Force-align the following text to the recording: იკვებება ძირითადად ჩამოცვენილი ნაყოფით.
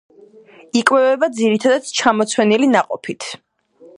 იკვებება 0.79 1.29
ძირითადად 1.41 1.91
ჩამოცვენილი 1.99 2.73
ნაყოფით. 2.75 3.31